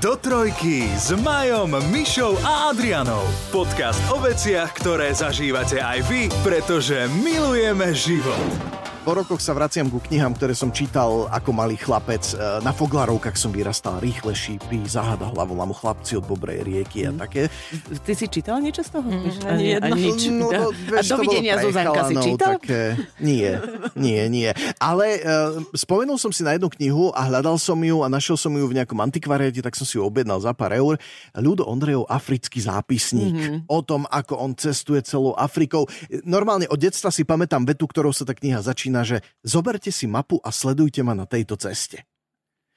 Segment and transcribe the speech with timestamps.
[0.00, 3.20] Do trojky s Majom, Mišou a Adrianou.
[3.52, 8.69] Podcast o veciach, ktoré zažívate aj vy, pretože milujeme život.
[9.00, 12.20] Po rokoch sa vraciam ku knihám, ktoré som čítal ako malý chlapec.
[12.36, 17.48] E, Na Foglarovkách som vyrastal rýchle šípy, záhada hlavolamu chlapci od Bobrej rieky a také.
[18.04, 19.08] Ty si čítal niečo z toho?
[19.08, 19.94] Mm, ani jedno.
[19.96, 20.20] nič.
[20.28, 22.50] No, no, a vieš, to bolo dovidenia Zuzanka si čítal?
[22.60, 22.82] Také,
[23.24, 23.50] nie,
[23.96, 24.50] nie, nie.
[24.76, 28.52] Ale uh, spomenul som si na jednu knihu a hľadal som ju a našiel som
[28.52, 31.00] ju v nejakom antikvariate, tak som si ju objednal za pár eur.
[31.32, 33.32] Ľudo Ondrejov Africký zápisník.
[33.32, 33.40] Mhm.
[33.40, 33.60] Mm-hmm.
[33.64, 35.88] O tom, ako on cestuje celou Afrikou.
[36.28, 40.42] Normálne od detstva si pamätám vetu, ktorou sa tá kniha začína, že zoberte si mapu
[40.42, 42.02] a sledujte ma na tejto ceste.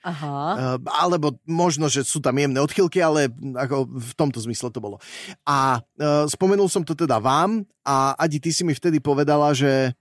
[0.03, 0.75] Aha.
[0.75, 4.99] Uh, alebo možno, že sú tam jemné odchylky, ale ako v tomto zmysle to bolo.
[5.47, 9.95] A uh, spomenul som to teda vám a Adi, ty si mi vtedy povedala, že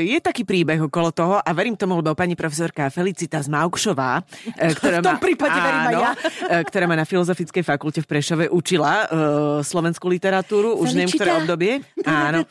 [0.00, 4.24] Je taký príbeh okolo toho a verím tomu, lebo pani profesorka Felicita Zmaukšová,
[4.56, 6.10] e, ktorá V tom ma, prípade verím aj ja.
[6.10, 9.06] e, ktorá ma na Filozofickej fakulte v Prešove učila uh,
[9.60, 11.72] slovenskú literatúru už neviem, ktoré obdobie.
[12.06, 12.42] Áno.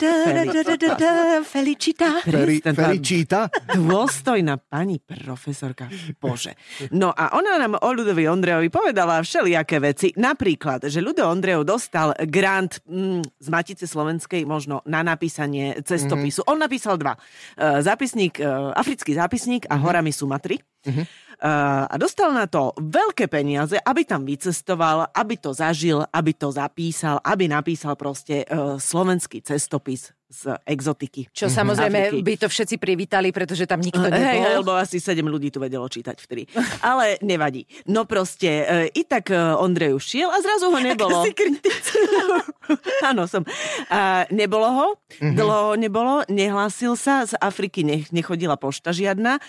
[1.43, 2.21] Felicita.
[2.23, 3.39] Feričíta.
[3.73, 5.89] Dôstojná pani profesorka.
[6.21, 6.53] Bože.
[6.93, 10.07] No a ona nám o Ľudovi Ondrejovi povedala všelijaké veci.
[10.19, 16.43] Napríklad, že Ľudo Ondrejov dostal grant mm, z Matice Slovenskej možno na napísanie cestopisu.
[16.43, 16.51] Mm-hmm.
[16.51, 17.15] On napísal dva.
[17.15, 20.59] E, zápisník, e, africký zápisník a horami Sumatry.
[20.83, 21.05] Mm-hmm.
[21.87, 27.15] A dostal na to veľké peniaze, aby tam vycestoval, aby to zažil, aby to zapísal,
[27.23, 28.43] aby napísal proste
[28.75, 31.25] slovenský cestopis z exotiky.
[31.27, 32.21] Čo samozrejme Afriky.
[32.21, 34.61] by to všetci privítali, pretože tam nikto Hej, hej, nebol.
[34.61, 36.45] lebo asi 7 ľudí tu vedelo čítať vtedy.
[36.79, 37.65] Ale nevadí.
[37.83, 41.25] No proste, e, i tak e, Ondrej už šiel a zrazu ho nebolo.
[41.25, 41.33] si
[43.03, 43.41] Áno, som.
[43.87, 45.33] A nebolo ho, Mhm.
[45.33, 49.41] dlho ho nebolo, nehlásil sa, z Afriky nech, nechodila pošta žiadna.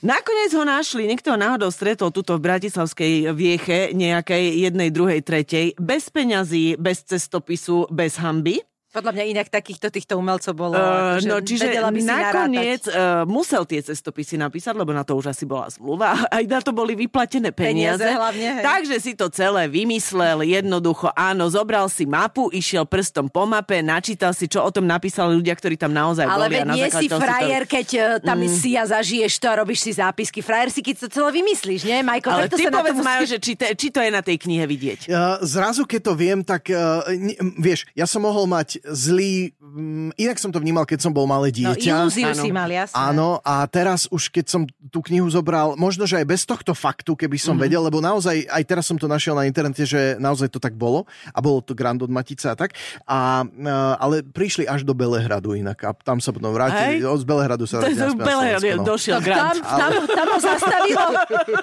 [0.00, 5.76] Nakoniec ho našli, niekto ho náhodou stretol tuto v Bratislavskej vieche, nejakej jednej, druhej, tretej,
[5.76, 8.64] bez peňazí, bez cestopisu, bez hamby.
[8.92, 10.76] Podľa mňa inak takýchto týchto umelcov bolo.
[10.76, 15.48] Uh, no, čiže si nakoniec uh, musel tie cestopisy napísať, lebo na to už asi
[15.48, 16.12] bola zmluva.
[16.36, 17.96] Aj na to boli vyplatené peniaze.
[17.96, 18.64] Peniaze hlavne, hej.
[18.68, 21.08] Takže si to celé vymyslel jednoducho.
[21.16, 25.56] Áno, zobral si mapu, išiel prstom po mape, načítal si, čo o tom napísali ľudia,
[25.56, 26.60] ktorí tam naozaj Ale boli.
[26.60, 28.52] a veď na nie si toho to- frajer, keď uh, tam mm.
[28.52, 30.44] si a zažiješ to a robíš si zápisky.
[30.44, 32.28] Frajer si, keď to celé vymyslíš, nie, Majko?
[32.28, 33.32] Ale Takto ty sa na to povedz, Majo, musíš...
[33.32, 35.00] že či, te, či to je na tej knihe vidieť.
[35.08, 37.08] Uh, zrazu, keď to viem, tak uh,
[37.56, 41.54] vieš, ja som mohol mať zlý, um, inak som to vnímal, keď som bol malé
[41.54, 42.02] No, dieťa.
[42.02, 42.42] ilúziu Áno.
[42.42, 42.96] si mal, jasné.
[42.98, 47.14] Áno, a teraz už keď som tú knihu zobral, možno, že aj bez tohto faktu,
[47.14, 47.62] keby som mm-hmm.
[47.62, 51.06] vedel, lebo naozaj, aj teraz som to našiel na internete, že naozaj to tak bolo
[51.30, 52.74] a bolo to Grand od Matice a tak,
[53.06, 57.06] a, uh, ale prišli až do Belehradu inak a tam sa potom vrátili, Hej.
[57.06, 58.86] od Belehradu sa vrátili naspäť na Belehrad, Slovensko, no.
[58.88, 59.62] došiel Tam, grant.
[59.62, 61.06] tam, tam ho zastavilo,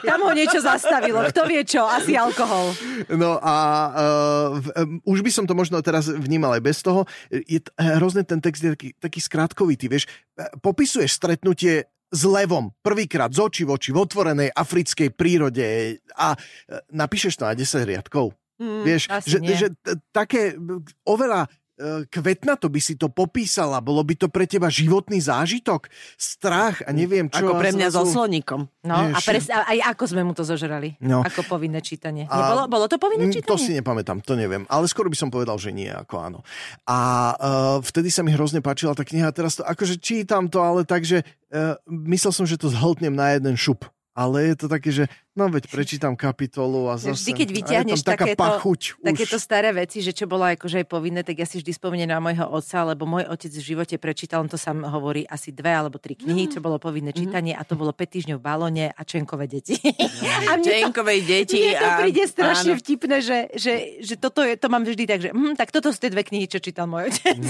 [0.05, 1.19] tam ho niečo zastavilo.
[1.33, 1.83] Kto vie čo?
[1.83, 2.71] Asi alkohol.
[3.11, 3.55] No a
[3.89, 7.08] uh, v, um, už by som to možno teraz vnímal aj bez toho.
[7.31, 10.05] Je t- hrozne ten text je taký, taký skrátkovitý, vieš.
[10.35, 16.33] E, Popisuješ stretnutie s levom, prvýkrát z očí v oči, v otvorenej africkej prírode a
[16.33, 16.37] e,
[16.89, 18.33] napíšeš to na 10 riadkov.
[18.59, 19.55] Mm, Vieš, že, nie.
[19.55, 19.71] že
[20.11, 20.57] také
[21.07, 21.47] oveľa
[21.79, 25.87] e, kvetnato by si to popísala, bolo by to pre teba životný zážitok,
[26.19, 27.47] strach a neviem čo.
[27.47, 28.67] Ako pre mňa so sloníkom.
[28.83, 30.99] No a, pres, a aj ako sme mu to zožrali.
[30.99, 31.23] No.
[31.23, 32.27] Ako povinné čítanie.
[32.27, 33.51] A- Nebolo, bolo to povinné Mm, čítanie?
[33.51, 34.67] To si nepamätám, to neviem.
[34.67, 36.39] Ale skôr by som povedal, že nie, ako áno.
[36.83, 36.97] A
[37.31, 39.31] uh, vtedy sa mi hrozne páčila tá kniha.
[39.31, 41.23] Teraz to, akože čítam to, ale tak, že
[41.55, 43.87] uh, myslel som, že to zhltnem na jeden šup.
[44.19, 47.15] Ale je to také, že no veď prečítam kapitolu a zase...
[47.15, 48.43] Vždy, keď vyťahneš takéto,
[48.99, 52.19] takéto staré veci, že čo bolo akože aj povinné, tak ja si vždy spomeniem na
[52.19, 55.95] môjho otca, lebo môj otec v živote prečítal, on to sám hovorí, asi dve alebo
[55.95, 59.47] tri knihy, čo bolo povinné čítanie a to bolo 5 týždňov v balóne a Čenkové
[59.47, 59.79] deti.
[60.51, 61.61] a mne to, Čenkovej deti.
[61.63, 62.81] mne to a- príde strašne áno.
[62.83, 66.03] vtipné, že, že, že toto je, to mám vždy tak, že hm, tak toto sú
[66.03, 67.39] tie dve knihy, čo čítal môj otec.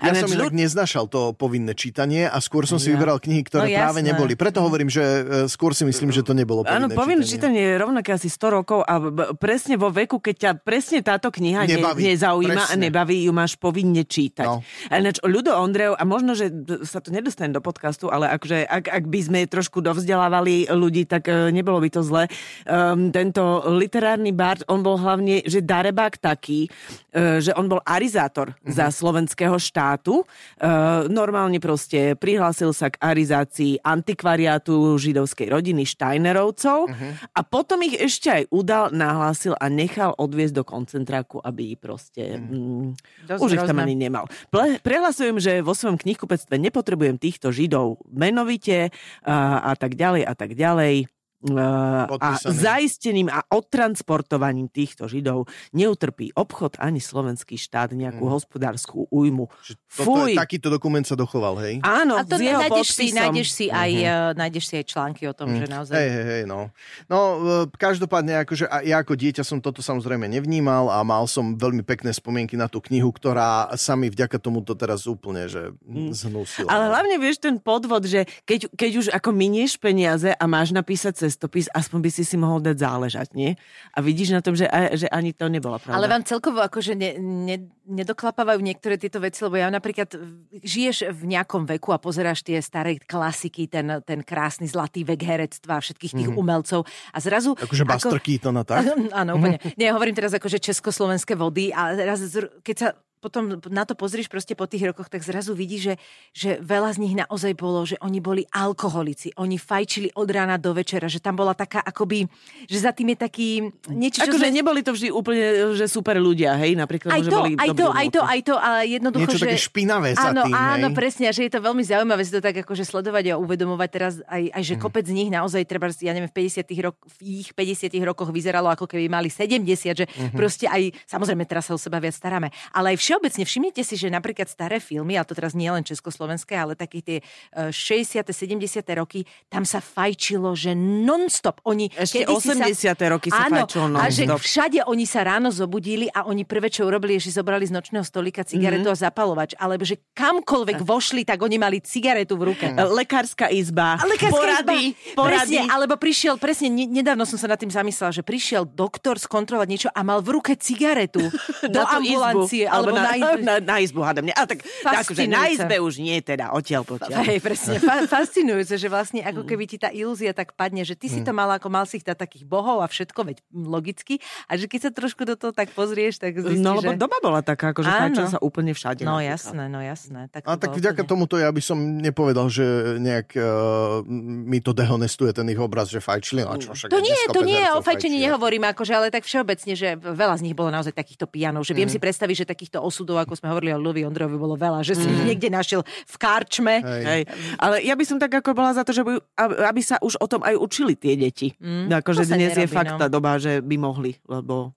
[0.00, 2.96] Ja Ale som inak neznašal to povinné čítanie a skôr som si Ja.
[2.96, 4.32] vyberal knihy, ktoré No práve neboli.
[4.38, 7.62] Preto hovorím, že e, skôr si myslím, že to nebolo povinné Áno, povinné čítanie.
[7.62, 8.98] je rovnaké asi 100 rokov a
[9.34, 12.82] presne vo veku, keď ťa presne táto kniha ne, Nebaví, nezaujíma a presne.
[12.82, 14.44] nebaví, ju máš povinne čítať.
[14.44, 14.60] No.
[14.86, 16.50] A ináč Ľudo Ondrejov, a možno, že
[16.82, 21.26] sa to nedostane do podcastu, ale akože, ak, ak by sme trošku dovzdelávali ľudí, tak
[21.26, 22.26] e, nebolo by to zle.
[22.64, 26.66] Um, tento literárny bard, on bol hlavne, že darebák taký,
[27.08, 28.72] e, že on bol arizátor Mhm.
[28.72, 30.24] za slovenského štátu.
[30.56, 30.68] E,
[31.06, 37.08] normálne proste prihlásil sa k arizácii antikvariátu židovskej rodiny Steinerovcov Mhm.
[37.36, 43.28] a potom ich ešte aj udal, nahlásil a nechal odviezť do koncentráku, aby proste mm,
[43.28, 44.24] Dosť už ich tam ani nemal.
[44.48, 48.88] Ple, prehlasujem, že vo svojom knihkupectve nepotrebujem týchto židov menovite
[49.20, 51.04] a, a tak ďalej a tak ďalej.
[51.40, 52.52] A Podpísaný.
[52.52, 58.32] zaistením a odtransportovaním týchto Židov neutrpí obchod ani slovenský štát nejakú Mm.
[58.36, 59.48] hospodárskú újmu.
[59.88, 60.36] Toto je, Fuj.
[60.36, 61.80] takýto dokument sa dochoval, hej?
[61.80, 65.24] Áno, A to s jeho nájdeš si, nájdeš si, aj, uh, nájdeš si aj články
[65.24, 65.96] o tom, že naozaj...
[65.96, 66.68] Hej, hej, hej, no.
[67.08, 71.56] No, e, každopádne, akože a ja ako dieťa som toto samozrejme nevnímal a mal som
[71.56, 75.72] veľmi pekné spomienky na tú knihu, ktorá sa mi vďaka tomuto teraz úplne, že
[76.12, 76.68] zhnusila.
[76.68, 76.90] Ale no.
[76.92, 81.70] hlavne vieš ten podvod, že keď, keď už ako minieš peniaze a máš napísať cestopis,
[81.70, 83.54] aspoň by si si mohol dať záležať, nie?
[83.94, 84.66] A vidíš na tom, že,
[84.98, 85.94] že ani to nebola pravda.
[85.94, 90.10] Ale vám celkovo akože ne, ne, nedoklapávajú niektoré tieto veci, lebo ja napríklad
[90.50, 95.78] žiješ v nejakom veku a pozeráš tie staré klasiky, ten, ten krásny zlatý vek herectva,
[95.78, 96.42] všetkých tých mm-hmm.
[96.42, 96.82] umelcov
[97.14, 97.54] a zrazu...
[97.54, 98.82] Akože Buster Keaton a tak?
[99.22, 99.62] Áno, úplne.
[99.78, 102.88] Nie, hovorím teraz akože československé vody a zr- keď sa
[103.20, 105.94] potom na to pozrieš proste po tých rokoch, tak zrazu vidíš, že,
[106.32, 110.72] že veľa z nich naozaj bolo, že oni boli alkoholici, oni fajčili od rána do
[110.72, 112.24] večera, že tam bola taká akoby,
[112.64, 113.48] že za tým je taký
[113.86, 115.44] niečo, čo Akože sme- neboli to vždy úplne,
[115.74, 116.72] že super ľudia, hej?
[116.74, 119.44] Napríklad, aj že to, boli aj to, aj to, aj to, ale jednoducho, Niečo že...
[119.46, 120.96] také špinavé za áno, tým, áno, hej?
[120.96, 124.12] presne, a že je to veľmi zaujímavé si to tak akože sledovať a uvedomovať teraz
[124.24, 127.52] aj, aj že kopec z nich naozaj treba, ja neviem, v 50 rok, v ich
[127.52, 129.60] 50 rokoch vyzeralo ako keby mali 70,
[129.94, 130.32] že Mhm.
[130.32, 134.06] proste aj, samozrejme teraz sa o seba viac staráme, ale aj všeobecne všimnite si, že
[134.06, 138.22] napríklad staré filmy, a to teraz nie len československé, ale také tie e, 60.
[138.22, 138.62] 70.
[138.94, 141.58] roky, tam sa fajčilo, že non-stop.
[141.64, 142.94] Oni, Ešte kedysi 80.
[143.08, 144.38] roky sa áno, fajčilo a že non-stop.
[144.40, 148.02] všade oni sa ráno zobudili a oni prvé, čo urobili, je, že zobrali z nočného
[148.02, 148.94] stolika cigaretu Mhm.
[148.94, 149.50] a zapalovač.
[149.56, 152.70] Alebo že kamkoľvek vošli, tak oni mali cigaretu v ruke.
[152.70, 155.16] Lekárska izba, lekárska porady, izba.
[155.16, 155.56] porady.
[155.56, 159.66] Presne, alebo prišiel, presne, ne- nedávno som sa nad tým zamyslela, že prišiel doktor skontrolovať
[159.66, 161.18] niečo a mal v ruke cigaretu
[161.66, 162.64] do ambulancie.
[162.64, 163.40] izbu, alebo na, izbu.
[163.40, 164.24] na, na izbu, hádam.
[164.24, 167.20] Nie, Ale tak, akože na izbe už nie teda, odtiaľ potiaľ.
[167.22, 171.06] Hej, presne, fa- fascinujúce, že vlastne ako keby ti tá ilúzia tak padne, že ty
[171.06, 174.14] si to mal ako mal si ich dať takých bohov a všetko, veď mm, logicky,
[174.44, 176.98] a že keď sa trošku do toho tak pozrieš, tak zistíš, No lebo že...
[176.98, 178.00] doba bola taká, akože Áno.
[178.10, 179.02] fajčilo sa úplne všade.
[179.02, 179.32] No napríklad.
[179.32, 180.20] jasné, no jasné.
[180.28, 182.64] Tak A to tak vďaka úplne- tomuto ja by som nepovedal, že
[182.96, 184.02] nejak uh,
[184.42, 186.42] mi to dehonestuje ten ich obraz, že fajčili.
[186.42, 189.88] No, čo, však To nie, to nie, o fajčení nehovorím, akože, ale tak všeobecne, že
[189.94, 191.94] veľa z nich bolo naozaj takýchto pijanov, že viem Mhm.
[191.94, 195.06] si predstaviť, že takýchto osudov, ako sme hovorili o Lovi Ondrovi, bolo veľa, že si
[195.06, 196.74] ich niekde našiel v karčme.
[196.82, 196.86] Mhm.
[196.90, 197.02] Hej.
[197.06, 197.22] Hej.
[197.56, 199.22] Ale ja by som tak ako bola za to, že by,
[199.70, 201.54] aby sa už o tom aj učili tie deti.
[201.62, 203.00] Mm, akože dnes je nerobí, fakt no.
[203.00, 204.74] tá doba, že by mohli, lebo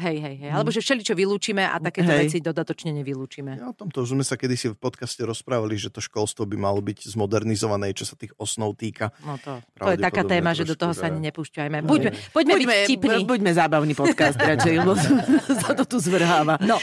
[0.00, 0.50] Hej, hej, hej.
[0.54, 2.20] Alebo že všeličo vylúčime a takéto Hej.
[2.24, 3.60] veci dodatočne nevylúčime.
[3.60, 6.80] Ja, o tomto už sme sa kedysi v podcaste rozprávali, že to školstvo by malo
[6.80, 9.12] byť zmodernizované, čo sa tých osnov týka.
[9.20, 11.84] No to, to je taká téma, že do toho sa ani nepúšťajme.
[11.84, 13.22] Buďme, poďme, byť vtipní.
[13.28, 14.96] buďme zábavný podcast radšej, lebo
[15.68, 16.56] sa to tu zvrháva.
[16.64, 16.80] No,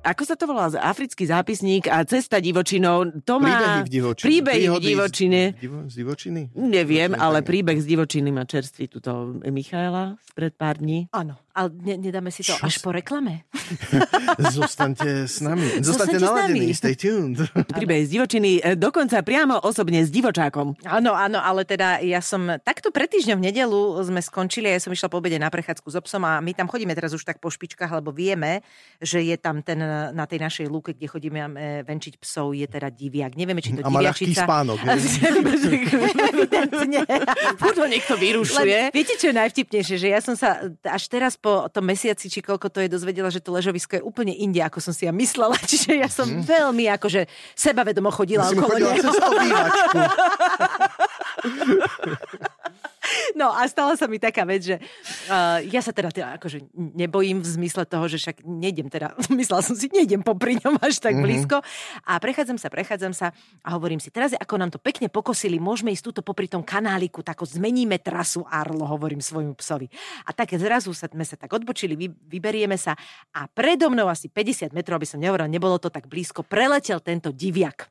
[0.00, 0.72] Ako sa to volá?
[0.72, 3.04] Africký zápisník a cesta divočinou.
[3.20, 3.52] To má...
[3.52, 4.26] Príbehy v divočine.
[4.26, 5.40] Príbehy v Príhody z- divočine.
[5.54, 6.40] Divo, z divočiny?
[6.56, 9.12] Neviem, Divočine, ale príbeh z divočiny má čerstvý tuto
[9.44, 11.04] Michaela spred pár dní.
[11.12, 13.46] áno, ale ne, nedáme si to Čo až po reklame.
[14.56, 15.82] Zostaňte s nami.
[15.82, 16.68] Zostaňte Zostaňte s naladení.
[16.74, 17.38] Stay tuned.
[17.76, 20.78] Príbeh z divočiny, e, dokonca priamo osobne s divočákom.
[20.86, 24.80] Áno, áno, ale teda ja som takto pred týždňom v nedelu sme skončili a ja
[24.80, 27.42] som išla po obede na prechádzku so psom a my tam chodíme teraz už tak
[27.42, 28.62] po špičkách, lebo vieme,
[29.02, 29.80] že je tam ten
[30.14, 31.50] na tej našej lúke, kde chodíme e,
[31.82, 33.34] venčiť psov, je teda diviak.
[33.34, 34.44] Nevieme, či to A diviačica.
[34.46, 34.78] spánok.
[34.84, 34.98] hej?
[36.30, 37.00] Evidentne.
[37.56, 38.90] Furt ho niekto vyrušuje.
[38.90, 39.96] Len, viete, čo je najvtipnejšie?
[39.98, 43.40] Že ja som sa až teraz po tom mesiaci, či koľko to je, dozvedela, že
[43.40, 45.56] to ležovisko je úplne inde, ako som si ja myslela.
[45.70, 47.24] Čiže ja som veľmi akože
[47.56, 49.10] sebavedomo chodila mu okolo chodila neho.
[53.40, 54.76] No a stala sa mi taká vec, že
[55.32, 59.64] uh, ja sa teda, teda akože nebojím v zmysle toho, že však nejdem teda, myslela
[59.64, 61.24] som si, nejdem popri ňom až tak Mhm.
[61.24, 61.56] blízko.
[62.04, 63.32] A prechádzam sa, prechádzam sa
[63.64, 67.24] a hovorím si, teraz ako nám to pekne pokosili, môžeme ísť túto popri tom kanáliku,
[67.24, 69.88] tak zmeníme trasu Arlo, hovorím svojmu psovi.
[70.28, 72.92] A tak zrazu sa, sme sa tak odbočili, vy, vyberieme sa
[73.32, 77.32] a predo mnou asi 50 metrov, aby som nehovorila, nebolo to tak blízko, preletel tento
[77.32, 77.88] diviak.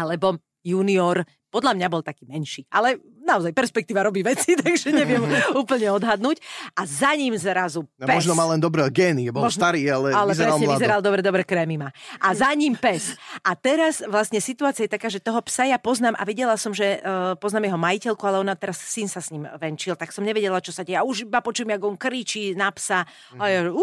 [0.00, 1.20] Alebo junior,
[1.52, 2.64] podľa mňa bol taký menší.
[2.72, 5.22] Ale naozaj perspektíva robí veci, takže neviem
[5.62, 6.42] úplne odhadnúť.
[6.74, 8.22] A za ním zrazu No, pes.
[8.22, 10.76] možno má len dobré gény, bol Možno- starý, ale, ale vyzeral presne mlado.
[10.76, 11.88] vyzeral dobre, dobre krémy má.
[12.18, 13.14] A za ním pes.
[13.40, 16.98] A teraz vlastne situácia je taká, že toho psa ja poznám a vedela som, že
[16.98, 20.58] uh, poznám jeho majiteľku, ale ona teraz syn sa s ním venčil, tak som nevedela,
[20.58, 20.96] čo sa deje.
[20.96, 23.06] A už iba počujem, ako on kričí na psa.
[23.34, 23.82] A ja, uú,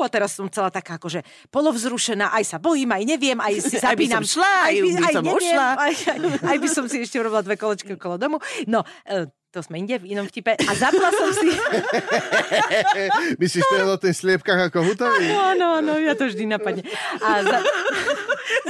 [0.00, 3.92] a teraz som celá taká akože polovzrušená, aj sa bojím, aj neviem, aj si Aj
[3.92, 5.68] by som šla, aj by som ušla.
[5.76, 8.36] Aj, aj, aj by som si ešte urobila dve kolečky okolo domu.
[8.64, 10.54] No, e, to sme inde v inom vtipe.
[10.54, 11.50] A zapla som si...
[13.42, 15.26] Myslíš to o tých sliepkach ako hutovi?
[15.26, 16.86] Áno, áno, ja to vždy napadne.
[17.18, 17.58] A za...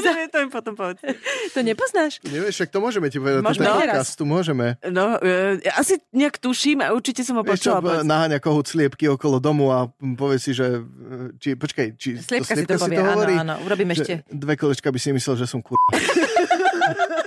[0.00, 0.12] Za...
[0.32, 1.04] to mi potom povedz.
[1.52, 2.20] To nepoznáš?
[2.24, 3.44] Nevieš, však to môžeme ti povedať.
[3.44, 4.76] Môžeme podcast, tu môžeme.
[4.88, 8.04] No, e, asi nejak tuším a určite som ho Vieš čo, počula.
[8.04, 10.80] naháňa kohút sliepky okolo domu a povie si, že...
[11.40, 13.34] Či, počkaj, či Sliepka si sliepka to povie, áno, hovorí?
[13.36, 14.14] áno, urobím Že ešte.
[14.32, 15.76] Dve kolečka by si myslel, že som kur...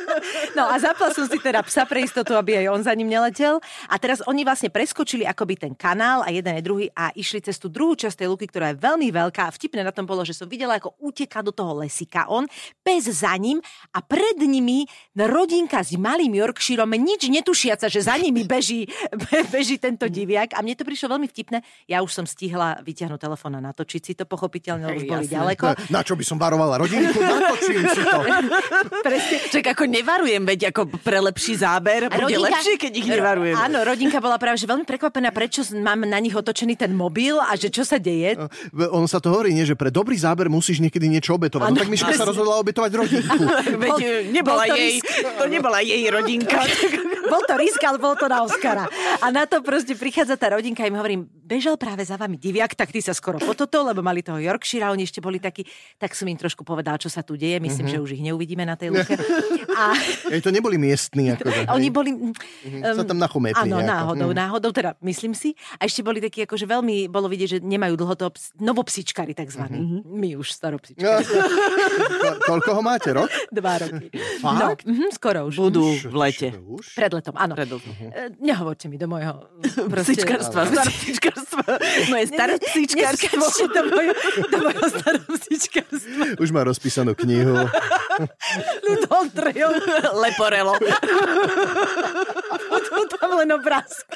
[0.54, 3.58] No a zapla som si teda psa pre istotu, aby aj on za ním neletel.
[3.90, 7.58] A teraz oni vlastne preskočili akoby ten kanál a jeden aj druhý a išli cez
[7.58, 9.50] tú druhú časť tej luky, ktorá je veľmi veľká.
[9.50, 12.46] A vtipné na tom bolo, že som videla, ako uteká do toho lesika on,
[12.86, 13.58] pes za ním
[13.92, 14.86] a pred nimi
[15.18, 20.54] rodinka s malým Yorkshireom, nič netušiaca, že za nimi beží, be- beží tento diviak.
[20.54, 21.66] A mne to prišlo veľmi vtipné.
[21.90, 25.66] Ja už som stihla vyťahnuť telefón a natočiť si to pochopiteľne, lebo už boli ďaleko.
[25.90, 27.18] Na, na čo by som varovala rodinku?
[27.18, 28.20] Natočím si to.
[29.08, 29.38] Presne.
[29.50, 33.56] Čak ako nevarujem, veď ako pre lepší záber, A bude lepšie, keď ich nevarujem.
[33.56, 37.56] Áno, rodinka bola práve že veľmi prekvapená, prečo mám na nich otočený ten mobil a
[37.58, 38.36] že čo sa deje.
[38.72, 41.68] Ono sa to hovorí, nie, že pre dobrý záber musíš niekedy niečo obetovať.
[41.68, 43.40] No, Áno, tak Miška sa rozhodla obetovať rodinku.
[43.80, 45.06] Veď Bol- nebola bol to jej, risk.
[45.40, 46.58] to nebola jej rodinka.
[47.24, 48.86] Bol to risk, ale bol to na Oscara.
[49.24, 52.76] A na to proste prichádza tá rodinka a im hovorím, bežal práve za vami diviak,
[52.76, 55.64] tak ty sa skoro pototo, lebo mali toho Yorkshire, oni ešte boli takí,
[55.96, 57.64] tak som im trošku povedal, čo sa tu deje.
[57.64, 59.16] Myslím, že už ich neuvidíme na tej luke.
[59.80, 59.96] A
[60.34, 61.30] Ej, to neboli miestni.
[61.34, 62.10] Akože, oni boli...
[62.12, 63.88] Mhm, sa tam nachometli Áno, nejako.
[63.88, 64.38] náhodou, Mhm.
[64.40, 65.52] náhodou, teda myslím si.
[65.78, 69.78] A ešte boli takí, akože veľmi bolo vidieť, že nemajú dlho to ps- novopsičkari takzvaní.
[69.78, 69.98] Mhm.
[70.10, 71.26] My už No, staropsičkari.
[72.18, 73.30] ko- koľko ho máte, rok?
[73.48, 74.10] Dva roky.
[74.40, 74.82] Fakt?
[74.82, 75.56] No, mhm, skoro už.
[75.56, 76.50] Budú v lete.
[76.52, 76.94] Už?
[76.94, 77.54] Pred letom, áno.
[77.54, 77.92] Pred letom.
[77.94, 79.46] E, Nehovorte mi do môjho...
[79.92, 81.62] Proste, Psičkarstva, staropsičkarstva.
[82.10, 83.38] Moje staré psičkarstvo.
[83.38, 84.14] Neskáčte do môjho,
[84.46, 86.26] do môjho staropsičkarstva.
[86.38, 87.54] Už má rozpísanú knihu.
[88.84, 89.72] Ľud Ondrejov.
[90.24, 90.74] Leporelo.
[92.72, 94.16] Budú tam len obrázky.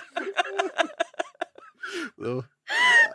[2.16, 2.44] No.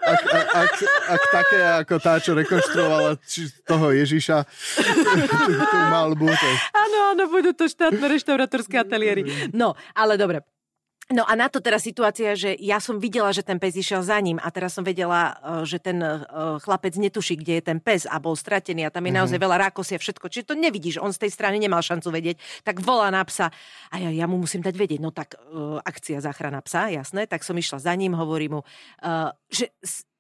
[0.03, 0.73] Ak, ak, ak,
[1.13, 4.49] ak také ako tá, čo rekonštruovala či toho Ježiša,
[5.73, 9.53] tú malbu, to Áno, áno, budú to štátne reštaurátorské ateliéry.
[9.53, 10.41] No, ale dobre.
[11.13, 14.17] No a na to teda situácia, že ja som videla, že ten pes išiel za
[14.17, 16.25] ním a teraz som vedela, eh, že ten eh,
[16.65, 20.01] chlapec netuší, kde je ten pes a bol stratený a tam je naozaj veľa rákosia,
[20.01, 20.33] všetko.
[20.33, 23.53] Čiže to nevidíš, on z tej strany nemal šancu vedieť, tak volá na psa
[23.93, 25.01] a ja, ja mu musím dať vedieť.
[25.05, 28.61] No tak eh, akcia záchrana psa, jasné, tak som išla za ním, hovorím mu,
[29.05, 29.69] eh, že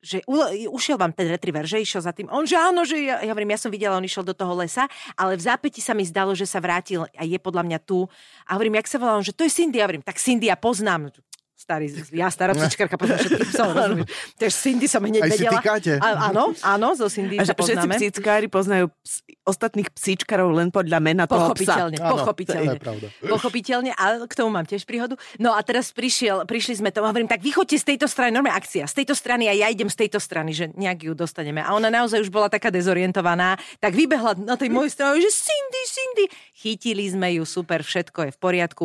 [0.02, 2.26] že u- ušiel vám ten retriever, že išiel za tým.
[2.34, 4.90] On, že áno, že ja, ja hovorím, ja som videla, on išiel do toho lesa,
[5.14, 8.10] ale v zápäti sa mi zdalo, že sa vrátil a je podľa mňa tu.
[8.50, 9.78] A hovorím, jak sa volá, on, že to je Cindy.
[9.78, 11.14] Ja hovorím, tak Cindy ja poznám.
[11.62, 14.10] Starý, ja stará psičkarka, poznám všetkých psov, rozumieš.
[14.34, 15.52] Takže Cindy som hneď Aj vedela.
[15.54, 15.92] tykáte?
[15.96, 17.94] A, áno, áno, zo Cindy A sa že všetci poznáme.
[17.94, 21.78] psíčkári poznajú ps- ostatných psíčkarov len podľa mena toho psa.
[21.78, 22.76] Pochopiteľne, Áno, pochopiteľne.
[22.76, 22.92] to.
[23.28, 25.14] Pochopiteľne, a k tomu mám tiež príhodu.
[25.36, 28.82] No a teraz prišiel, prišli sme tomu, hovorím, tak vychoďte z tejto strany, normálne akcia,
[28.84, 31.58] z tejto strany a ja idem z tejto strany, že nejak ju dostaneme.
[31.58, 35.80] A ona naozaj už bola taká dezorientovaná, tak vybehla na tej mojej strane, že Cindy,
[35.86, 36.24] Cindy.
[36.62, 38.84] Chytili sme ju, super, všetko je v poriadku.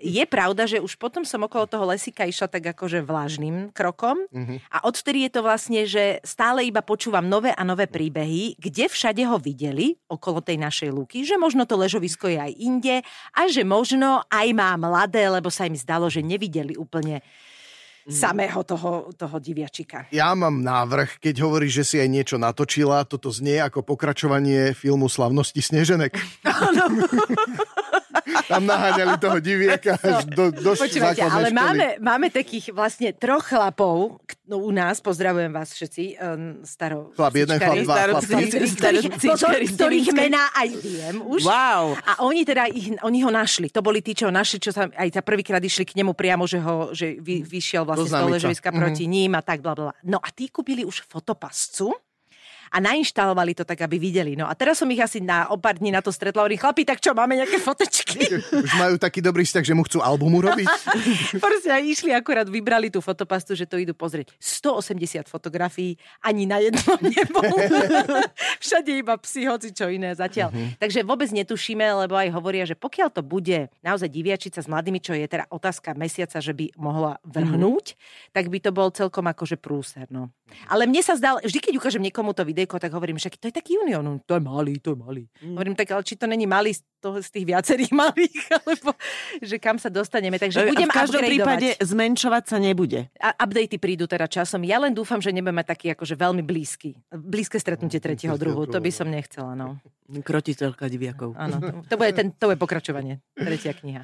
[0.00, 4.16] Je pravda, že už potom som okolo toho lesika išla tak akože vlažným krokom
[4.72, 9.20] a odvtedy je to vlastne, že stále iba počúvam nové a nové príbehy, kde všade
[9.28, 12.96] ho videli okolo tej našej luky, že možno to ležovisko je aj inde
[13.36, 17.20] a že možno aj má mladé, lebo sa im zdalo, že nevideli úplne
[18.08, 20.08] samého toho, toho diviačika.
[20.10, 25.06] Ja mám návrh, keď hovoríš, že si aj niečo natočila, toto znie ako pokračovanie filmu
[25.06, 26.16] Slavnosti Sneženek.
[28.48, 31.56] Tam naháňali toho diviaka až do, do Počúvajte, ale školy.
[31.56, 37.12] máme, máme takých vlastne troch chlapov no, u nás, pozdravujem vás všetci, um, staro...
[37.12, 38.24] Chlap jeden, chlap dva, chlap
[39.76, 41.44] ktorých, mená aj viem už.
[41.44, 41.96] Wow.
[42.00, 43.68] A oni teda ich, oni ho našli.
[43.68, 46.48] To boli tí, čo ho našli, čo sa aj za prvýkrát išli k nemu priamo,
[46.48, 49.76] že ho že vy, vyšiel vlastne z toho ležoviska proti ním a tak bla.
[49.76, 49.92] bla.
[50.08, 51.92] No a tí kúpili už fotopascu
[52.68, 54.32] a nainštalovali to tak, aby videli.
[54.36, 56.44] No a teraz som ich asi na o pár dní na to stretla.
[56.44, 58.20] Hovorím, chlapi, tak čo, máme nejaké fotečky?
[58.66, 60.68] Už majú taký dobrý vzťah, že mu chcú albumu robiť.
[61.44, 64.32] Proste aj išli, akurát vybrali tú fotopastu, že to idú pozrieť.
[64.40, 67.52] 180 fotografií, ani na jednom nebol.
[68.62, 70.52] Všade iba psi, hoci čo iné zatiaľ.
[70.80, 75.12] Takže vôbec netušíme, lebo aj hovoria, že pokiaľ to bude naozaj diviačica s mladými, čo
[75.14, 77.94] je teda otázka mesiaca, že by mohla vrhnúť,
[78.32, 80.06] tak by to bol celkom akože prúser.
[80.08, 80.32] No.
[80.66, 83.46] Ale mne sa zdal, vždy keď ukážem niekomu to video, videjko, tak hovorím, že to
[83.46, 84.02] je taký Union.
[84.02, 85.22] No, to je malý, to je malý.
[85.38, 85.54] Mm.
[85.54, 88.90] Hovorím, tak ale či to není malý z, toho, z tých viacerých malých, alebo
[89.38, 90.42] že kam sa dostaneme.
[90.42, 93.06] Takže budem a v každom prípade zmenšovať sa nebude.
[93.22, 94.66] A updaty prídu teda časom.
[94.66, 96.98] Ja len dúfam, že nebudeme taký akože veľmi blízky.
[97.14, 98.66] Blízke stretnutie tretieho druhu.
[98.66, 99.78] To by som nechcela, no.
[100.28, 101.38] Krotiteľka diviakov.
[101.38, 103.22] Áno, to bude, ten, to bude pokračovanie.
[103.38, 104.02] Tretia kniha.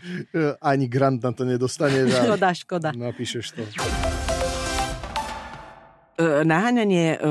[0.63, 2.07] Ani grant na to nedostane.
[2.13, 2.89] Škoda, škoda.
[2.95, 3.63] Napíšeš to.
[6.15, 7.27] E, naháňanie e,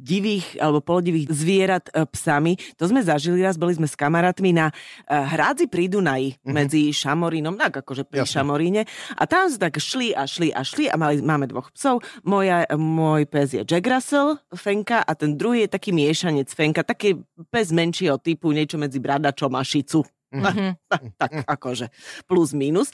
[0.00, 2.56] divých alebo polodivých zvierat e, psami.
[2.80, 4.72] To sme zažili raz, boli sme s kamarátmi na
[5.04, 6.52] hrádzi pri Dunaji mm-hmm.
[6.56, 8.40] medzi Šamorínom, tak akože pri Jasne.
[8.40, 8.82] Šamoríne.
[9.12, 12.00] A tam sme tak šli a šli a šli a mali, máme dvoch psov.
[12.24, 17.20] Moja, môj pes je Jack Russell, Fenka, a ten druhý je taký miešanec Fenka, taký
[17.52, 20.00] pes menšieho typu, niečo medzi bradačom a šicu.
[20.28, 20.70] Mm-hmm.
[20.92, 21.88] tak, tak akože
[22.28, 22.92] plus minus.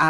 [0.00, 0.08] A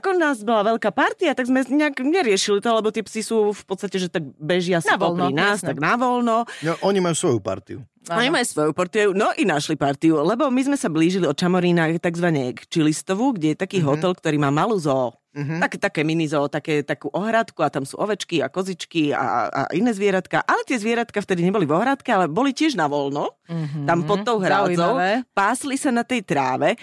[0.00, 3.62] ako nás bola veľká partia, tak sme nejak neriešili to, lebo tie psi sú v
[3.68, 5.76] podstate, že tak bežia si popri nás, jasne.
[5.76, 6.48] tak na voľno.
[6.64, 7.84] No, oni majú svoju partiu.
[8.08, 11.92] Oni majú svoju partiu, no i našli partiu, lebo my sme sa blížili od Čamorína
[12.00, 13.92] takzvané k Čilistovu, kde je taký mm-hmm.
[13.92, 15.12] hotel, ktorý má malú zoo.
[15.36, 15.60] Mm-hmm.
[15.62, 19.60] Také, také mini zoo, také, takú ohradku a tam sú ovečky a kozičky a, a
[19.76, 20.40] iné zvieratka.
[20.42, 23.36] Ale tie zvieratka vtedy neboli v ohradke, ale boli tiež na voľno.
[23.46, 23.84] Mm-hmm.
[23.84, 24.96] Tam pod tou hrádzou.
[25.36, 26.80] Pásli sa na tej tráve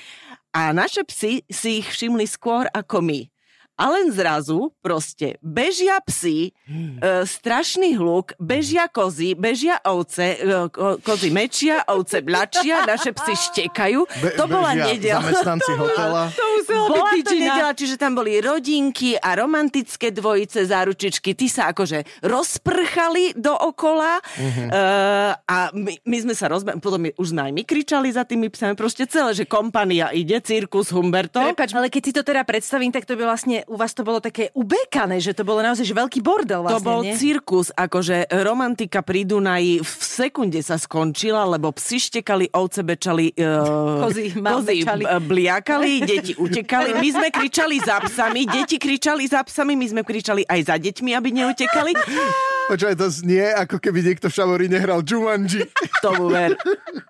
[0.53, 3.25] a naše psy si ich všimli skôr ako my.
[3.77, 6.98] A len zrazu proste bežia psi, hmm.
[6.98, 13.38] e, strašný hluk, bežia kozy, bežia ovce, e, ko, kozy mečia, ovce blačia, naše psy
[13.38, 14.01] štekajú.
[14.17, 15.22] Be, to bola nedela.
[15.22, 16.34] zamestnanci hotela.
[16.34, 21.38] To, to bola to nedela, čiže tam boli rodinky a romantické dvojice, záručičky.
[21.38, 24.67] Ty sa akože rozprchali dookola mm-hmm.
[24.74, 24.81] e,
[25.38, 26.74] a my, my sme sa rozbe...
[26.81, 28.74] Potom už sme aj my kričali za tými psami.
[28.74, 31.46] Proste celé, že kompania ide, cirkus Humberto.
[31.46, 34.24] Prepač, ale keď si to teda predstavím, tak to by vlastne u vás to bolo
[34.24, 37.19] také ubekané, že to bolo naozaj že veľký bordel vlastne, To bol nie?
[37.19, 44.00] cirkus, akože romantika pri Dunaji v sekunde sa skončila, lebo psi štekali, ovce bečali, uh,
[44.07, 44.88] kozy, kozy
[45.27, 46.95] bliakali, deti utekali.
[46.95, 51.12] My sme kričali za psami, deti kričali za psami, my sme kričali aj za deťmi,
[51.12, 51.91] aby neutekali.
[52.67, 55.63] Počkaj, to znie, ako keby niekto v Šamorí nehral Jumanji.
[56.03, 56.51] Tomu ver.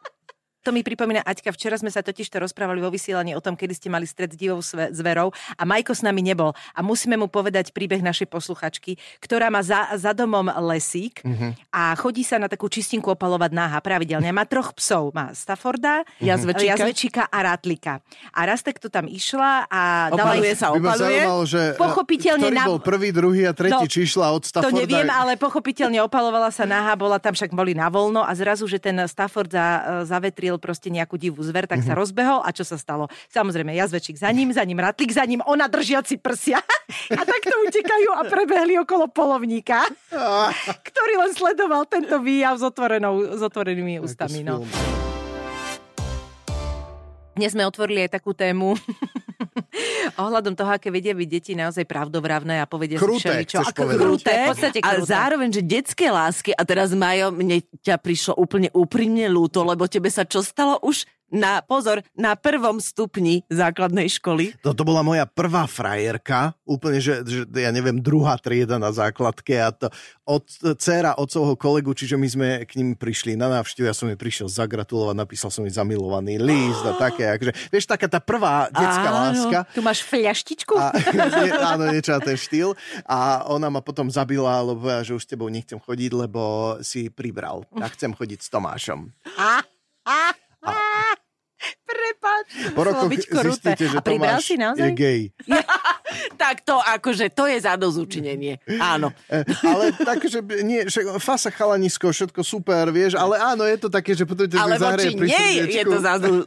[0.68, 3.72] To mi pripomína, Aťka, včera sme sa totiž to rozprávali vo vysielaní o tom, kedy
[3.72, 4.60] ste mali stred s divou
[4.92, 6.52] zverou a Majko s nami nebol.
[6.76, 11.72] A musíme mu povedať príbeh našej posluchačky, ktorá má za, za domom lesík mm-hmm.
[11.72, 14.28] a chodí sa na takú čistinku opalovať náha pravidelne.
[14.36, 15.16] Má troch psov.
[15.16, 16.36] Má Stafforda, mm-hmm.
[16.36, 16.72] jazvečíka.
[16.76, 18.04] jazvečíka a Ratlika.
[18.36, 21.00] A raz tak to tam išla a dala opaluje sa, opaluje.
[21.00, 22.68] Zaujímalo, že pochopiteľne ktorý na...
[22.68, 24.76] bol prvý, druhý a tretí, no, či išla od Stafforda?
[24.76, 28.68] To neviem, ale pochopiteľne opalovala sa náha, bola tam však boli na voľno a zrazu,
[28.68, 31.90] že ten Stafford za, zavetril proste nejakú divú zver, tak mm-hmm.
[31.90, 32.00] sa mhm.
[32.02, 33.10] rozbehol a čo sa stalo?
[33.32, 36.62] Samozrejme, jazvečík za ním, za ním ratlík, za ním ona držiaci prsia
[37.20, 39.86] a takto utekajú a prebehli okolo polovníka,
[40.90, 44.42] ktorý len sledoval tento výjav s, otvorenou, s otvorenými ústami.
[44.42, 44.64] No.
[47.38, 48.74] Dnes sme otvorili aj takú tému
[50.24, 53.58] ohľadom toho, aké vedia byť deti naozaj pravdovravné a povedia kruté, si všeličo.
[53.64, 55.02] Ako kruté, v podstate kruté.
[55.02, 59.90] A zároveň, že detské lásky, a teraz Majo, mne ťa prišlo úplne úprimne ľúto, lebo
[59.90, 64.56] tebe sa čo stalo už na, pozor, na prvom stupni základnej školy.
[64.64, 69.72] Toto bola moja prvá frajerka, úplne, že, že ja neviem, druhá trieda na základke a
[69.76, 69.92] to
[70.28, 70.44] od
[70.76, 74.52] dcera otcovho kolegu, čiže my sme k ním prišli na návštevu, ja som jej prišiel
[74.52, 79.20] zagratulovať, napísal som jej zamilovaný list a také, akože, vieš, taká tá prvá detská áno,
[79.24, 79.58] láska.
[79.72, 80.76] Tu máš fľaštičku?
[80.76, 80.92] A,
[81.44, 82.76] nie, áno, niečo na ten štýl.
[83.08, 87.08] A ona ma potom zabila, lebo ja, že už s tebou nechcem chodiť, lebo si
[87.08, 87.64] pribral.
[87.76, 89.12] Ja chcem chodiť s Tomášom.
[89.40, 89.64] A,
[90.04, 90.20] a,
[90.64, 91.17] a.
[91.88, 92.46] Prepač.
[92.76, 94.92] Po rokoch zistíte, že Tomáš si naozaj?
[94.92, 95.22] je gay.
[96.42, 98.60] tak to akože, to je zadozučinenie.
[98.76, 99.16] Áno.
[99.32, 104.12] Eh, ale takže nie, však fasa chalanisko, všetko super, vieš, ale áno, je to také,
[104.12, 105.98] že potom ale voči nie je to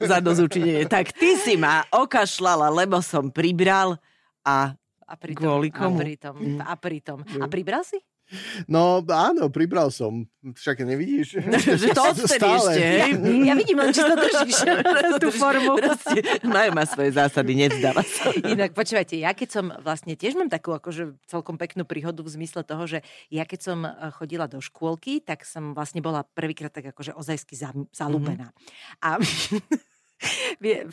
[0.04, 0.84] zadozučinenie.
[0.84, 3.96] tak ty si ma okašľala, lebo som pribral
[4.44, 4.76] a
[5.10, 5.98] a pritom, Kvôli komu?
[5.98, 7.18] A pritom, a pritom.
[7.42, 7.98] A pribral si?
[8.70, 10.26] No áno, pribral som.
[10.40, 11.42] Však nevidíš?
[11.82, 13.10] že to odtedy ešte, hej?
[13.12, 14.58] Ja, ja vidím len, či to držíš,
[15.18, 15.76] tú formu.
[15.76, 18.30] Proste, majú má svoje zásady, nevzdáva sa.
[18.46, 22.62] Inak počúvajte, ja keď som vlastne tiež mám takú akože celkom peknú príhodu v zmysle
[22.62, 26.94] toho, že ja keď som eh, chodila do škôlky, tak som vlastne bola prvýkrát tak
[26.94, 27.58] akože ozajsky
[27.90, 28.54] zalúbená.
[28.54, 29.02] Mm-hmm.
[29.02, 29.10] A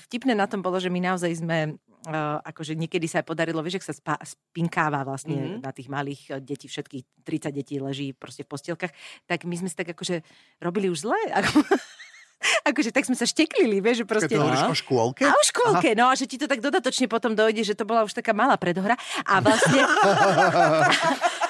[0.08, 1.76] vtipné na tom bolo, že my naozaj sme
[2.08, 5.60] Uh, akože niekedy sa aj podarilo, vieš, ak sa spa, spinkáva vlastne mm-hmm.
[5.60, 8.96] na tých malých uh, detí, všetkých 30 detí leží proste v postielkach,
[9.28, 10.24] tak my sme si tak akože
[10.64, 11.20] robili už zle.
[12.70, 14.36] akože tak sme sa šteklili, vieš, že proste...
[14.36, 15.24] Keď to o škôlke?
[15.28, 16.00] A o škôlke, Aha.
[16.00, 18.56] no a že ti to tak dodatočne potom dojde, že to bola už taká malá
[18.56, 18.96] predhra
[19.28, 19.84] a vlastne...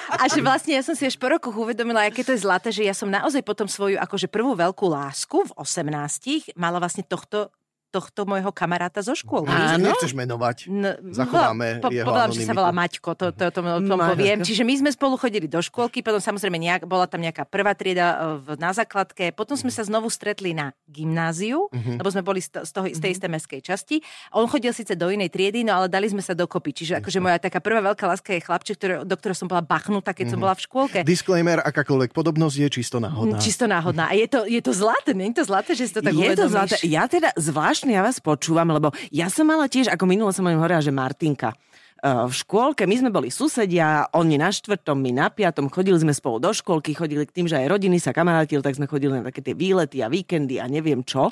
[0.08, 2.80] A že vlastne ja som si až po rokoch uvedomila, aké to je zlaté, že
[2.80, 7.52] ja som naozaj potom svoju akože prvú veľkú lásku v 18 mala vlastne tohto
[7.88, 9.48] tohto môjho kamaráta zo škôlky.
[9.48, 9.88] Áno.
[9.88, 10.68] Nechceš menovať.
[10.68, 14.38] No, Zachováme po, jeho Povedal, že sa volá Maťko, to, to, to, to, to poviem.
[14.40, 18.06] Čiže my sme spolu chodili do škôlky, potom samozrejme nejak, bola tam nejaká prvá trieda
[18.06, 21.96] e, v, na základke, potom sme sa znovu stretli na gymnáziu, Mhm.
[21.96, 23.96] lebo sme boli z, to- z, toho, z tej istej mestskej časti.
[24.30, 26.70] On chodil síce do inej triedy, no ale dali sme sa dokopy.
[26.74, 30.12] Čiže akože moja taká prvá veľká láska je chlapček, ktoré, do ktorého som bola bachnutá,
[30.12, 30.32] keď Mhm.
[30.32, 30.98] som bola v škôlke.
[31.02, 33.38] Disclaimer, akákoľvek podobnosť je čisto náhodná.
[33.38, 34.06] Čisto náhodná.
[34.06, 36.20] A je to, je to zlaté, nie je to zlaté, že si to tak je
[36.34, 36.52] to uvedomíš?
[36.52, 36.76] zlaté.
[36.84, 37.30] Ja teda
[37.78, 40.90] zvláštne ja vás počúvam, lebo ja som mala tiež, ako minulo som im hovorila, že
[40.90, 45.94] Martinka eh, v škôlke, my sme boli susedia, oni na štvrtom, my na piatom, chodili
[45.94, 49.14] sme spolu do škôlky, chodili k tým, že aj rodiny sa kamarátili, tak sme chodili
[49.14, 51.30] na také tie výlety a víkendy a neviem čo.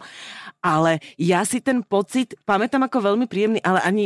[0.58, 4.04] Ale ja si ten pocit pamätám ako veľmi príjemný, ale ani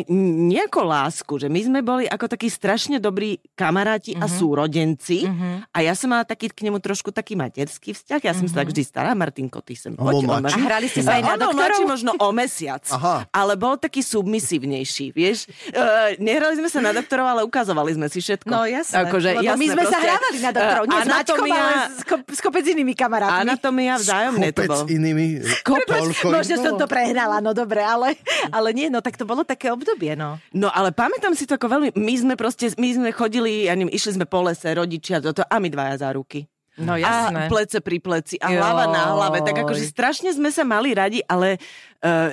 [0.51, 5.25] nejako lásku, že my sme boli ako takí strašne dobrí kamaráti a súrodenci
[5.71, 8.21] a ja som mala taký k nemu trošku taký materský vzťah.
[8.21, 10.27] Ja som sa tak vždy stará, Martinko, ty sem poď.
[10.27, 11.57] on A hrali ste sa aj na doktorov?
[11.57, 13.25] mladší možno o mesiac, Aha.
[13.31, 15.49] ale bol taký submisívnejší, vieš.
[15.71, 18.51] Uh, nehrali sme sa na doktorov, ale ukazovali sme si všetko.
[18.51, 21.09] No jasné, Akože, lebo my jasné, sme sa proste, hrávali na doktorov, nie eh, s
[21.09, 23.41] Maťkom, ale s, ko- s kopec inými kamarátmi.
[23.49, 24.83] Anatómia vzájomne to Kopec bol.
[24.91, 25.27] inými.
[25.65, 28.19] Koľko Možno som to prehrala, no dobre, ale,
[28.51, 30.41] ale nie, no tak to bolo také obdobie, no.
[30.51, 33.93] No ale pamätám si to ako veľmi, my sme proste, my sme chodili, ja neviem,
[33.95, 36.47] išli sme po lese, rodičia, toto, a my dvaja za ruky.
[36.79, 39.43] No A plece pri pleci a hlava na hlave.
[39.43, 41.59] Tak akože strašne sme sa mali radi, ale
[42.01, 42.31] uh,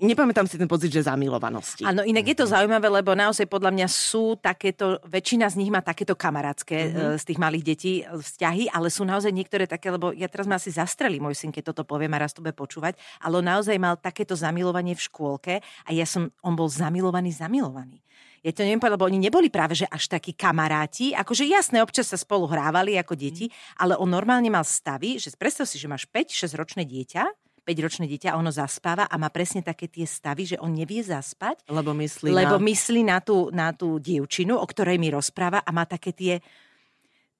[0.00, 1.84] nepamätám si ten pocit, že zamilovanosti.
[1.84, 5.84] Áno, inak je to zaujímavé, lebo naozaj podľa mňa sú takéto, väčšina z nich má
[5.84, 7.16] takéto kamarátske mm-hmm.
[7.20, 10.56] z tých malých detí e, vzťahy, ale sú naozaj niektoré také, lebo ja teraz ma
[10.56, 13.76] asi zastrelí môj syn, keď toto poviem a raz to bude počúvať, ale on naozaj
[13.76, 18.00] mal takéto zamilovanie v škôlke a ja som, on bol zamilovaný, zamilovaný.
[18.40, 22.08] Ja to neviem povedať, lebo oni neboli práve že až takí kamaráti, akože jasné, občas
[22.08, 26.08] sa spolu hrávali ako deti, ale on normálne mal stavy, že predstav si, že máš
[26.08, 27.22] 5-6 ročné dieťa,
[27.68, 31.68] 5-ročné dieťa a ono zaspáva a má presne také tie stavy, že on nevie zaspať,
[31.68, 32.64] Lebo myslí lebo na...
[32.64, 36.34] myslí na tú, na tú dievčinu, o ktorej mi rozpráva a má také tie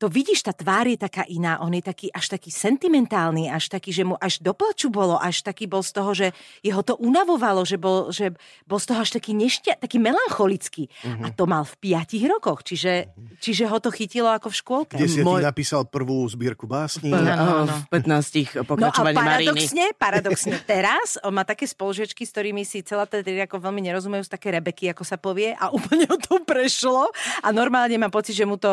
[0.01, 3.93] to vidíš, tá tvár je taká iná, on je taký až taký sentimentálny, až taký,
[3.93, 6.27] že mu až do plaču bolo, až taký bol z toho, že
[6.65, 8.33] jeho to unavovalo, že bol, že
[8.65, 10.89] bol z toho až taký nešťa, taký melancholický.
[11.21, 13.13] A to mal v piatich rokoch, čiže,
[13.45, 14.95] čiže ho to chytilo ako v škôlke.
[14.97, 15.53] Kde si Môj- Môj...
[15.53, 17.13] napísal prvú zbierku básní.
[17.13, 17.75] v, Áno, áno.
[17.85, 19.53] v 15 No a pokračovaní Mariny.
[19.53, 24.25] paradoxne, paradoxne teraz on má také spolužiečky, s ktorými si celá tá ako veľmi nerozumejú,
[24.25, 27.13] sú také rebeky, ako sa povie a úplne ho to prešlo
[27.45, 28.71] a normálne mám pocit, že mu to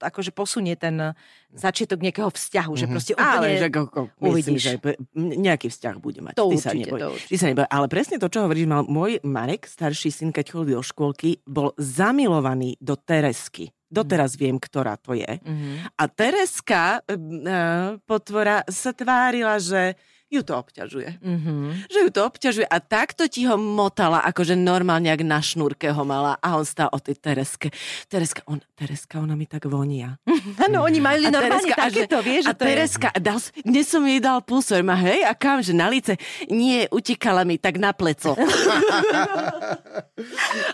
[0.00, 1.14] akože posunie ten
[1.52, 4.62] začiatok nejakého vzťahu, že proste úplne Ale že ako, myslím, uvidíš.
[4.62, 4.72] že
[5.16, 6.34] nejaký vzťah bude mať.
[6.40, 6.98] To ty sa určite, neboj.
[6.98, 7.30] to určite.
[7.30, 7.66] Ty sa neboj.
[7.68, 11.76] Ale presne to, čo hovoríš, mal môj Marek, starší syn, keď chodil do škôlky, bol
[11.76, 13.74] zamilovaný do Teresky.
[13.92, 15.28] Doteraz viem, ktorá to je.
[15.44, 15.92] Mhm.
[16.00, 20.00] A Tereska, uh, potvora, sa tvárila, že
[20.32, 21.20] ju to obťažuje.
[21.20, 21.92] Mhm.
[21.92, 26.02] Že ju to obťažuje a takto ti ho motala, akože normálne, jak na šnúrke ho
[26.08, 27.68] mala a on stál o tej Tereske.
[28.08, 30.16] Tereska, on, Tereska, ona mi tak vonia.
[30.56, 32.68] Áno, oni mali A normálne Tereska, takéto, vieš, a to je...
[32.72, 36.16] Tereska, dal, dnes som jej dal pulsor, ma hej, a kam, že na lice?
[36.48, 38.32] Nie, utekala mi tak na pleco.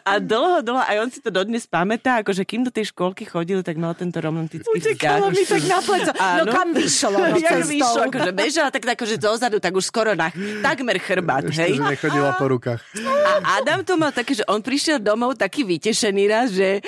[0.08, 3.66] a dlho, dlho, aj on si to dodnes pamätá, akože kým do tej školky chodil,
[3.66, 5.34] tak mal tento romantický Utekalo vzťah.
[5.34, 6.10] mi tak na pleco.
[6.14, 7.18] No kam vyšlo?
[7.18, 7.66] No, cestou.
[7.66, 9.16] vyšlo, akože bežala tak akože
[9.48, 10.28] zozadu, tak už skoro na
[10.60, 11.80] takmer chrbát, Ešte, hej.
[11.80, 12.84] že nechodila po rukách.
[13.24, 16.84] A Adam to mal také, že on prišiel domov taký vytešený raz, že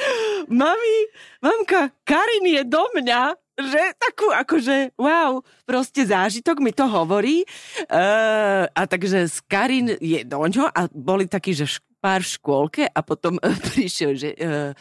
[0.52, 0.96] mami,
[1.40, 3.39] mamka, Karin je do mňa.
[3.60, 7.44] Že takú akože, wow, proste zážitok mi to hovorí.
[7.90, 11.68] Uh, a takže z Karin je do ňo a boli takí, že
[12.00, 14.72] pár v škôlke a potom uh, prišiel, že uh,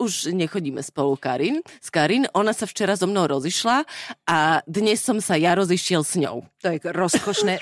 [0.00, 1.60] už nechodíme spolu Karin.
[1.82, 3.84] S Karin, ona sa včera so mnou rozišla
[4.24, 6.46] a dnes som sa ja rozišiel s ňou.
[6.64, 7.60] To je rozkošné.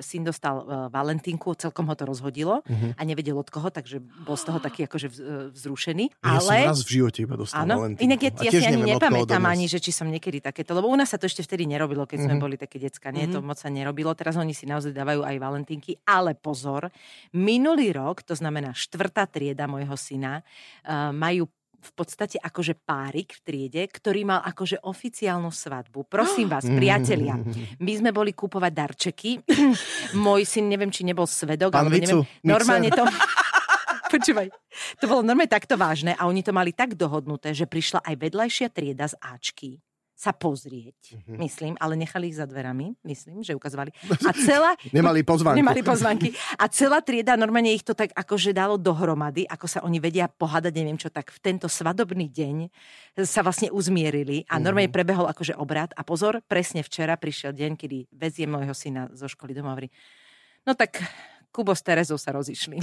[0.00, 2.96] Syn dostal uh, Valentínku, celkom ho to rozhodilo uh-huh.
[2.96, 5.14] a nevedel od koho, takže bol z toho taký akože uh,
[5.52, 6.08] vzrušený.
[6.24, 6.72] Ja som Ale...
[6.72, 8.06] raz v živote iba dostal Áno, Valentínku.
[8.08, 11.12] inak ja, ja si ani nepamätám ani, že či som niekedy takéto, lebo u nás
[11.12, 12.26] sa to ešte vtedy nerobilo, keď Mhm.
[12.28, 15.36] sme boli také decka, nie, to moc sa nerobilo, teraz oni si naozaj dávajú aj
[15.36, 16.88] valentínky, ale pozor,
[17.36, 20.40] minulý rok, to znamená štvrtá trieda môjho syna,
[20.86, 21.48] uh, majú
[21.82, 26.06] v podstate akože párik v triede, ktorý mal akože oficiálnu svadbu.
[26.06, 27.36] Prosím vás, priatelia,
[27.84, 29.30] my sme boli kúpovať darčeky.
[30.24, 33.02] Môj syn, neviem, či nebol svedok, Pán alebo Vicu, neviem, normálne to...
[34.12, 34.52] Počúvaj,
[35.00, 38.68] to bolo normálne takto vážne a oni to mali tak dohodnuté, že prišla aj vedľajšia
[38.68, 39.80] trieda z Ačky
[40.22, 41.34] sa pozrieť, Mhm.
[41.42, 43.90] myslím, ale nechali ich za dverami, myslím, že ukazovali.
[44.22, 44.78] A celá...
[44.94, 45.58] Nemali pozvánku.
[45.58, 46.30] Nemali pozvánky.
[46.62, 50.72] A celá trieda normálne ich to tak akože dalo dohromady, ako sa oni vedia pohádať,
[50.78, 52.70] neviem čo, tak v tento svadobný deň
[53.26, 55.90] sa vlastne uzmierili a normálne prebehol akože obrad.
[55.98, 59.88] A pozor, presne včera prišiel deň, kedy vezie môjho syna zo školy domov hovorí,
[60.68, 61.00] no tak
[61.52, 62.80] Kubo s Terezou sa rozišli.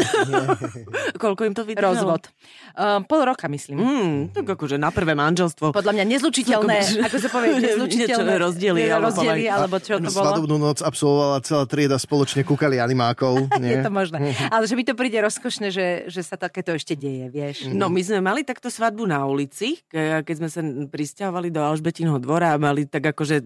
[1.23, 1.89] Koľko im to vydržalo?
[1.89, 2.29] Rozvod.
[2.77, 3.81] Uh, pol roka, myslím.
[3.81, 5.73] Mm, tak akože na prvé manželstvo.
[5.73, 10.25] Podľa mňa nezlučiteľné, Ako- sa povie, nezlučiteľné rozdiely, alebo rozdiely, alebo čo to bolo.
[10.29, 13.49] Svadobnú noc absolvovala celá trieda, spoločne kúkali animákov.
[13.57, 13.81] Je Nie?
[13.81, 14.37] to možné.
[14.53, 17.55] Ale že mi to príde rozkošné, že, že sa takéto ešte deje, vieš.
[17.73, 20.61] No my sme mali takto svadbu na ulici, ke- keď sme sa
[20.93, 23.41] pristahovali do Alžbetinho dvora a mali tak akože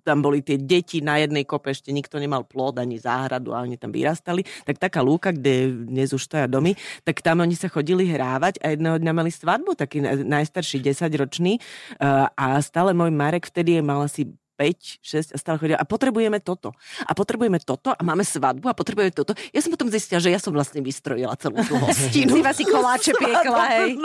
[0.00, 3.76] tam boli tie deti na jednej kope, ešte nikto nemal plod ani záhradu a oni
[3.76, 6.74] tam vyrastali, tak taká lúka, kde dnes už stoja domy,
[7.06, 11.58] tak tam oni sa chodili hrávať a jedného dňa mali svadbu, taký na- najstarší 10-ročný
[11.58, 15.84] uh, a stále môj Marek vtedy je mal asi 5, 6 a stále chodia a
[15.88, 16.76] potrebujeme toto.
[17.08, 19.32] A potrebujeme toto a máme svadbu a potrebujeme toto.
[19.50, 22.38] Ja som potom zistila, že ja som vlastne vystrojila celú tú hostinu.
[22.38, 23.96] Iba si koláče piekla, hej.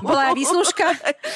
[0.00, 0.86] Bola aj výslužka?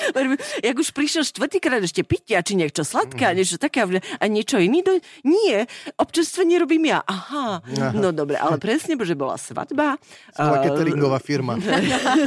[0.67, 4.81] Jak už prišiel štvrtýkrát ešte pitia, či niečo sladké, a niečo také, a niečo iný.
[4.81, 4.97] Do...
[5.23, 5.69] Nie,
[6.01, 7.05] občerstvenie robím ja.
[7.05, 7.61] Aha,
[7.93, 10.01] no dobre, ale presne, že bola svadba.
[10.35, 11.61] Bola cateringová firma.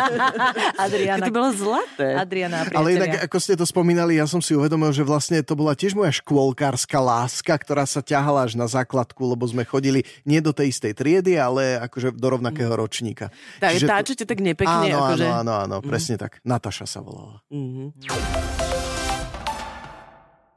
[0.86, 1.26] Adriana.
[1.28, 2.14] To bolo zlaté.
[2.14, 5.74] Adriana Ale inak, ako ste to spomínali, ja som si uvedomil, že vlastne to bola
[5.74, 10.52] tiež moja škôlkárska láska, ktorá sa ťahala až na základku, lebo sme chodili nie do
[10.52, 13.32] tej istej triedy, ale akože do rovnakého ročníka.
[13.64, 15.24] Tá, Čiže tá, to- čo ťa tak nepekne, áno, akože...
[15.24, 16.44] áno, áno, áno, presne tak.
[16.44, 17.40] Nataša sa volala.
[17.48, 17.96] Mhm.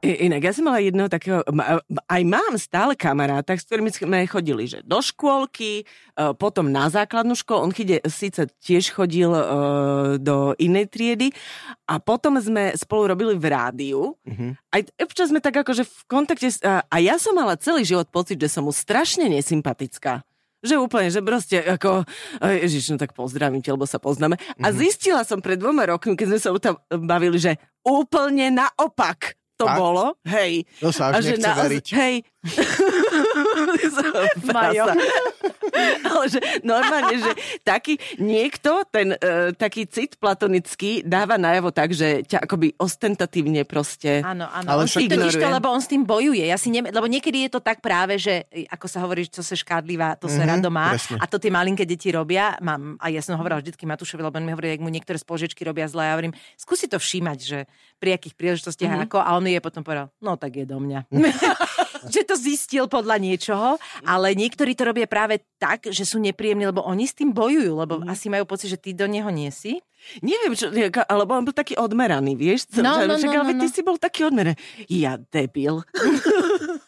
[0.01, 1.45] I- Inak, ja som mala jedného takého,
[2.09, 5.83] aj mám stále kamaráta, s ktorými sme chodili, že do škôlky, e,
[6.41, 9.43] potom na základnú školu, on chyde, síce tiež chodil e,
[10.17, 11.29] do inej triedy
[11.85, 14.17] a potom sme spolu robili v rádiu.
[14.73, 18.49] Aj občas sme tak akože v kontakte, a, ja som mala celý život pocit, že
[18.49, 20.25] som mu strašne nesympatická.
[20.61, 22.09] Že úplne, že proste ako,
[22.41, 24.41] e, ježiš, no tak pozdravím ťa, lebo sa poznáme.
[24.61, 29.40] A zistila som pred dvoma rokmi, keď sme sa o tom bavili, že úplne naopak
[29.61, 29.77] to Tak?
[29.77, 30.65] bolo, hej.
[30.81, 31.85] To sa až nechce veriť.
[31.93, 32.13] Hej.
[34.47, 34.85] Majo.
[34.85, 34.93] Prasa.
[36.03, 42.21] Ale že normálne, že taký niekto, ten uh, taký cit platonický dáva najavo tak, že
[42.23, 44.19] ťa akoby ostentatívne proste...
[44.21, 44.67] Áno, áno.
[44.67, 46.43] Ale on však- totiž to, lebo on s tým bojuje.
[46.43, 49.39] Ja si ne, lebo niekedy je to tak práve, že e, ako sa hovorí, čo
[49.39, 50.91] sa škádlivá, to sa Mhm, rado má.
[50.91, 51.17] presne.
[51.17, 52.57] A to tie malinké deti robia.
[52.59, 55.61] Mám, a ja som hovorila vždycky Matúšovi, lebo on mi hovorí, ak mu niektoré spoložiečky
[55.61, 56.03] robia zle.
[56.03, 57.59] Ja hovorím, skúsi to všímať, že
[57.97, 59.01] pri akých príležitostiach Mhm.
[59.07, 59.17] ako.
[59.17, 61.07] A on je potom povedal, no tak je do mňa.
[62.13, 66.81] že to zistil podľa niečoho, ale niektorí to robia práve tak, že sú nepríjemní, lebo
[66.81, 68.07] oni s tým bojujú, lebo Mhm.
[68.07, 69.77] asi majú pocit, že ty do neho nie si.
[70.19, 70.73] Neviem, čo,
[71.05, 72.65] alebo on bol taký odmeraný, vieš?
[72.73, 73.73] No, Že- no, však, no, ale no, ty no.
[73.73, 74.57] si bol taký odmeraný.
[74.87, 75.85] Ja debil.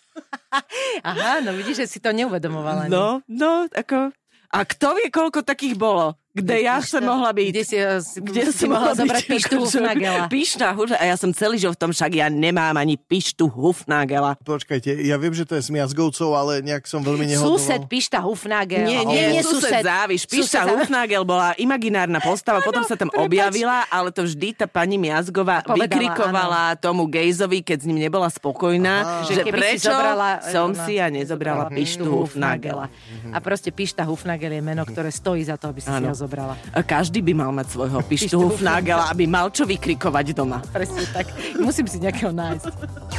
[1.03, 2.85] Aha, no vidíš, že si to neuvedomovala.
[2.85, 4.13] No, no, ako...
[4.53, 6.13] A kto vie, koľko takých bolo?
[6.33, 7.45] Kde ja som mohla byť?
[7.53, 10.25] Kde si, eh, si, kde si mohla zobrať byť, pištu Hufnagela.
[10.25, 11.05] Pišta Hufnagela.
[11.05, 14.33] A ja som celý život v tom, však ja nemám ani pištu Hufnagela.
[14.41, 17.61] Počkajte, ja viem, že to je s miazgovcov, ale nejak som veľmi nehodoval.
[17.61, 18.81] Sused Pišta Hufnagel.
[18.81, 20.25] Nie, nie, nie, sused Záviš.
[20.25, 23.29] Pišta Sused- Hufnagel bola imaginárna postava, potom sa tam prepáč.
[23.29, 28.25] objavila, ale to vždy tá pani Miazgová Povedala, vykrikovala tomu gejzovi, keď s ním nebola
[28.33, 29.29] spokojná, Aha.
[29.29, 32.89] že, Že si prečo zobrala, som ona si ja nezobrala pištu Hufnagela.
[33.29, 36.29] A proste Pišta Hufnagel je meno, ktoré stojí za to, aby si si Áno.
[36.29, 36.53] ho zobrala.
[36.71, 40.63] A Každý by mal mať svojho pištu Pištu Hufnagela, aby mal čo vykrikovať doma.
[40.71, 41.27] Presne tak.
[41.59, 42.71] Musím si nejakého nájsť.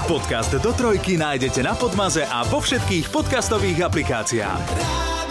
[0.09, 5.24] Podcast do trojky nájdete na Podmaze a vo všetkých podcastových aplikáciách.